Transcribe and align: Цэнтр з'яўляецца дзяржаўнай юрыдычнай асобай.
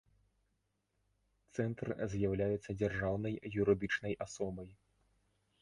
Цэнтр 1.57 1.87
з'яўляецца 2.13 2.71
дзяржаўнай 2.81 3.39
юрыдычнай 3.65 4.13
асобай. 4.29 4.69